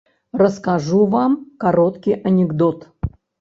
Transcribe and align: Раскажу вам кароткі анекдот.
Раскажу 0.41 1.01
вам 1.15 1.35
кароткі 1.65 2.17
анекдот. 2.31 2.89